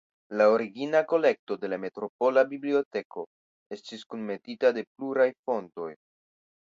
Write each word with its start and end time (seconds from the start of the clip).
La 0.39 0.45
origina 0.51 1.01
kolekto 1.11 1.57
de 1.65 1.69
la 1.73 1.77
"metropola 1.83 2.43
biblioteko" 2.53 3.25
estis 3.77 4.07
kunmetita 4.15 4.73
de 4.79 4.85
pluraj 4.95 5.29
fontoj. 5.43 5.91